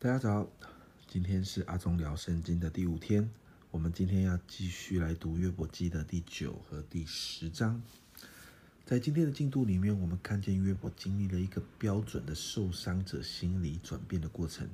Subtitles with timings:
[0.00, 0.48] 大家早，
[1.08, 3.28] 今天是阿忠聊圣经的第五天。
[3.72, 7.82] 我们今天要继续来读约伯记的第九和第十章。
[8.86, 14.70] 在今天的进度里面，我们看见约伯经历了一个标准的受伤者心理转变的过程。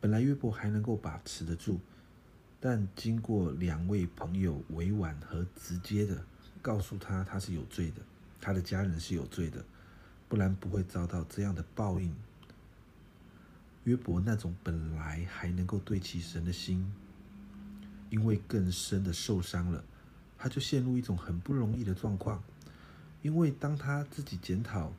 [0.00, 1.78] 本来约伯还能够把持得住，
[2.58, 6.24] 但经过两位朋友委婉和直接的
[6.62, 7.96] 告诉他他是有罪的，
[8.40, 9.62] 他的家人是有罪的，
[10.30, 12.10] 不然不会遭到这样的报应。
[13.84, 16.92] 约伯那种本来还能够对其神的心，
[18.10, 19.82] 因为更深的受伤了，
[20.36, 22.42] 他就陷入一种很不容易的状况。
[23.22, 24.92] 因为当他自己检讨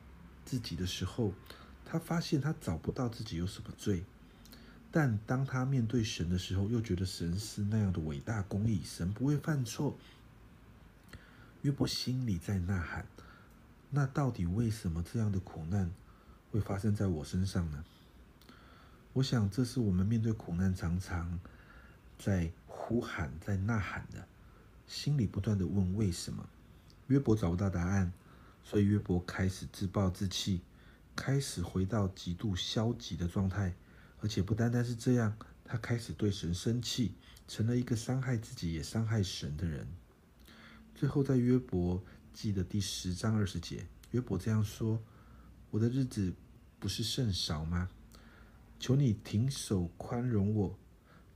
[0.44, 1.32] 自己的时候，
[1.84, 4.02] 他发现他找不到自己有什么罪；
[4.90, 9.96] 但当他面对神的时候，又觉得神是那样的伟大公义，神不会犯错。
[11.62, 13.06] 约伯心里在呐喊：
[13.90, 15.90] 那到底为什么这样的苦难
[16.50, 17.84] 会发生在我身上呢？
[19.12, 21.40] 我想，这是我们面对苦难常常
[22.16, 24.24] 在呼喊、在呐喊的，
[24.86, 26.48] 心里不断的问为什么。
[27.08, 28.12] 约伯找不到答案，
[28.62, 30.60] 所以约伯开始自暴自弃，
[31.16, 33.74] 开始回到极度消极的状态，
[34.20, 37.14] 而且不单单是这样，他开始对神生气，
[37.48, 39.88] 成了一个伤害自己也伤害神的人。
[40.94, 42.00] 最后，在约伯
[42.32, 45.02] 记的第十章二十节，约伯这样说
[45.72, 46.32] ：“我的日子
[46.78, 47.88] 不是甚少吗？”
[48.80, 50.78] 求你停手宽容我，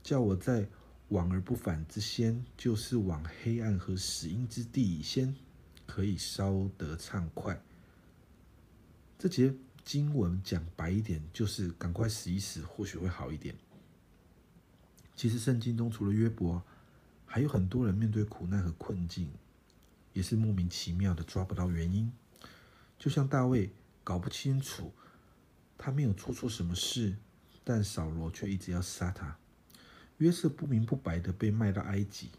[0.01, 0.67] 叫我在
[1.09, 5.35] 往而不返之先，就是往黑暗和死荫之地先，
[5.85, 7.61] 可以稍得畅快。
[9.19, 13.55] 这节经文讲白一点，就是赶快死一死，或许会好一点。
[15.15, 16.63] 其实圣经中除了约伯，
[17.27, 19.29] 还有很多人面对苦难和困境，
[20.13, 22.11] 也是莫名其妙的抓不到原因。
[22.97, 23.69] 就像大卫
[24.03, 24.91] 搞不清楚，
[25.77, 27.15] 他没有做错什么事。
[27.65, 29.37] 但扫罗却一直要杀他。
[30.19, 32.29] 约瑟不明不白的被卖到埃及。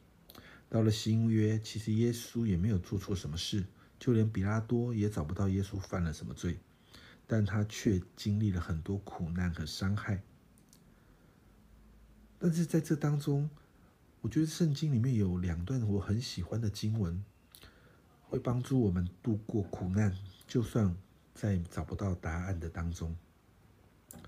[0.70, 3.66] 到了新约，其实耶稣也没有做错什么事，
[3.98, 6.58] 就连比拉多也找不到耶稣犯了什么罪，
[7.26, 10.22] 但他却经历了很多苦难和伤害。
[12.38, 13.48] 但是在这当中，
[14.20, 17.24] 我觉得圣经里面有两段我很喜欢的经文，
[18.22, 20.16] 会帮助我们度过苦难，
[20.46, 20.96] 就算
[21.34, 23.16] 在找不到答案的当中。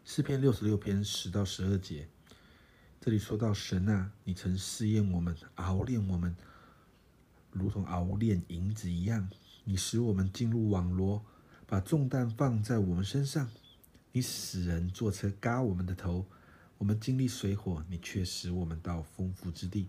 [0.05, 2.09] 诗篇六十六篇十到十二节，
[3.01, 6.35] 这里说到神啊，你曾试验我们，熬炼我们，
[7.53, 9.29] 如同熬炼银子一样。
[9.65, 11.23] 你使我们进入网罗，
[11.67, 13.51] 把重担放在我们身上。
[14.13, 16.27] 你使人坐车嘎我们的头。
[16.79, 19.89] 我们经历水火，你却使我们到丰富之地。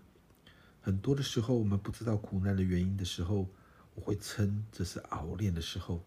[0.82, 3.48] 很多的时候，我们不知道苦难的原因的时候，
[3.96, 6.04] 我会称这是熬炼的时候。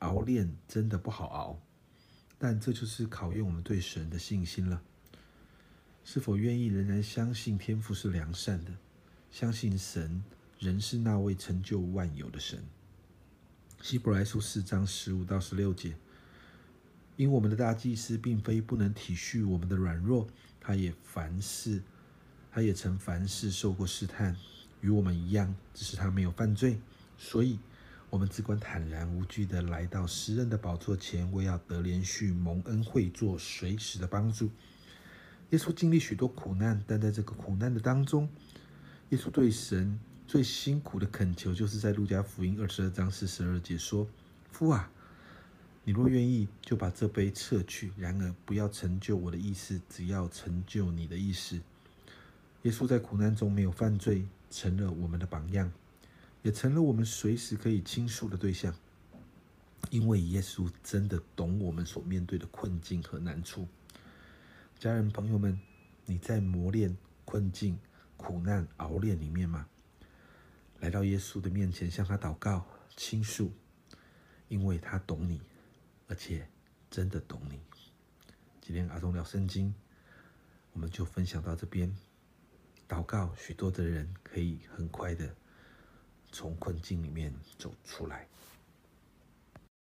[0.00, 1.60] 熬炼真的不好熬。
[2.42, 4.80] 但这就是考验我们对神的信心了。
[6.02, 8.72] 是否愿意仍然相信天父是良善的，
[9.30, 10.24] 相信神
[10.58, 12.64] 仍是那位成就万有的神？
[13.82, 15.94] 希伯来书四章十五到十六节，
[17.16, 20.26] 因我们的大祭司并非不能体恤我们的软弱，
[20.58, 21.82] 他也凡事，
[22.50, 24.34] 他也曾凡事受过试探，
[24.80, 26.80] 与我们一样，只是他没有犯罪，
[27.18, 27.58] 所以。
[28.10, 34.50] 我们只管坦然无惧的来到诗人的宝座前，为要得连续蒙恩惠，做随时的帮助。
[35.50, 38.28] 耶稣经历许多苦难，但在这个苦难的当中，
[39.10, 44.08] 耶稣对神最辛苦的恳求，就是在路加福音二十二章四十二节说
[44.50, 44.90] ：“父啊，
[45.84, 51.60] 你若愿意，就把这杯撤去；然而不要成就我的意思，只要成就你的意思。”
[52.62, 55.70] 耶稣在苦难中没有犯罪，成了我们的榜样。
[56.42, 58.74] 也成了我们随时可以倾诉的对象，
[59.90, 63.68] 因为耶稣真的懂我们所面对的困境和难处。
[64.78, 65.60] 家人朋友们，
[66.06, 66.96] 你在磨练、
[67.26, 67.78] 困境、
[68.16, 69.66] 苦难、熬炼里面吗？
[70.80, 73.52] 来到耶稣的面前，向他祷告、倾诉，
[74.48, 75.42] 因为他懂你，
[76.08, 76.48] 而且
[76.90, 77.60] 真的懂你。
[78.62, 79.74] 今天阿忠聊圣经，
[80.72, 81.94] 我们就分享到这边。
[82.88, 85.34] 祷告，许多的人可以很快的。
[86.32, 88.26] 从困境里面走出来。